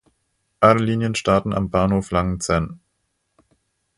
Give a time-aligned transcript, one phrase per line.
[0.61, 2.79] Alle Linien starten am Bahnhof Langenzenn.